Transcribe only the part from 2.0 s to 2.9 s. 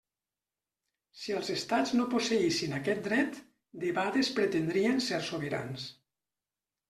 posseïssin